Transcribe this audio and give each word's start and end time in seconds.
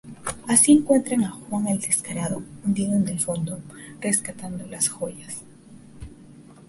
Así 0.47 0.71
encuentran 0.71 1.25
a 1.25 1.29
"Juan 1.29 1.67
el 1.67 1.79
descarado" 1.79 2.41
hundido 2.65 2.93
en 2.95 3.07
el 3.07 3.19
fondo, 3.19 3.59
rescatando 3.99 4.65
las 4.65 4.89
joyas. 4.89 5.43